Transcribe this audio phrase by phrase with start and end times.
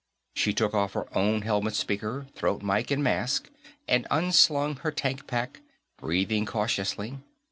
[0.33, 3.51] She took off her own helmet speaker, throat mike and mask
[3.87, 5.61] and unslung her tank pack,
[5.99, 7.17] breathing cautiously.